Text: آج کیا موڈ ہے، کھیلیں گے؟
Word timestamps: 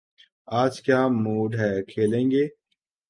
آج 0.53 0.73
کیا 0.81 1.01
موڈ 1.23 1.51
ہے، 1.55 1.73
کھیلیں 1.83 2.31
گے؟ 2.31 2.43